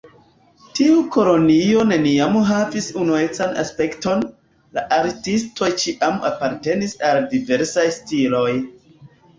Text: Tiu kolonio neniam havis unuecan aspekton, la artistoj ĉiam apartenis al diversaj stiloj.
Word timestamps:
Tiu 0.77 1.01
kolonio 1.15 1.83
neniam 1.89 2.39
havis 2.47 2.89
unuecan 3.03 3.53
aspekton, 3.65 4.25
la 4.79 4.87
artistoj 5.01 5.71
ĉiam 5.85 6.19
apartenis 6.33 7.01
al 7.13 7.25
diversaj 7.37 7.91
stiloj. 8.03 8.51